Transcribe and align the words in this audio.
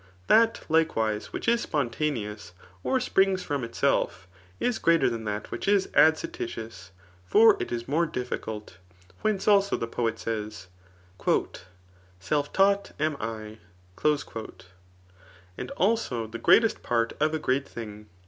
That, 0.25 0.61
likewise, 0.67 1.31
which 1.31 1.47
is 1.47 1.61
spontaneous, 1.61 2.53
or 2.83 2.99
springs 2.99 3.45
frott 3.45 3.63
itself, 3.63 4.27
is 4.59 4.79
greater 4.79 5.11
than 5.11 5.25
that 5.25 5.51
whidi 5.51 5.67
is 5.73 5.87
adscititbus; 5.89 6.89
fin* 7.23 7.53
it 7.59 7.71
is 7.71 7.87
more 7.87 8.07
difficult: 8.07 8.77
whence 9.21 9.47
also 9.47 9.77
the 9.77 9.85
poet 9.85 10.17
says, 10.17 10.69
adf*caught 11.19 12.91
ami.' 12.99 13.59
And 15.59 15.71
also 15.77 16.25
the 16.25 16.39
greatest 16.39 16.81
part 16.81 17.13
of 17.19 17.35
a 17.35 17.39
great 17.39 17.65
thuag. 17.67 18.05